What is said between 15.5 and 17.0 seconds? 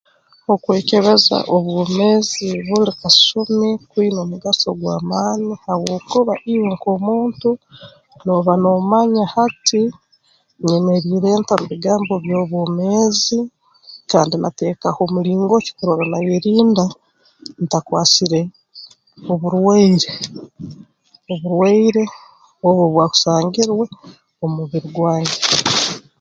ki kurora nayerinda